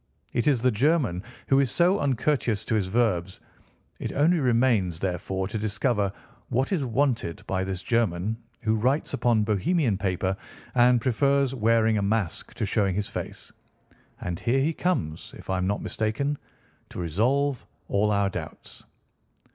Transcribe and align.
It 0.33 0.47
is 0.47 0.63
the 0.63 0.71
German 0.71 1.21
who 1.49 1.59
is 1.59 1.69
so 1.69 1.99
uncourteous 1.99 2.65
to 2.65 2.73
his 2.73 2.87
verbs. 2.87 3.39
It 3.99 4.11
only 4.13 4.39
remains, 4.39 4.97
therefore, 4.97 5.47
to 5.49 5.59
discover 5.59 6.11
what 6.49 6.71
is 6.71 6.83
wanted 6.83 7.43
by 7.45 7.63
this 7.63 7.83
German 7.83 8.35
who 8.61 8.73
writes 8.77 9.13
upon 9.13 9.43
Bohemian 9.43 9.99
paper 9.99 10.35
and 10.73 10.99
prefers 10.99 11.53
wearing 11.53 11.99
a 11.99 12.01
mask 12.01 12.55
to 12.55 12.65
showing 12.65 12.95
his 12.95 13.09
face. 13.09 13.53
And 14.21 14.39
here 14.39 14.61
he 14.63 14.73
comes, 14.73 15.35
if 15.37 15.51
I 15.51 15.59
am 15.59 15.67
not 15.67 15.83
mistaken, 15.83 16.39
to 16.89 16.99
resolve 16.99 17.67
all 17.87 18.09
our 18.09 18.31
doubts." 18.31 18.83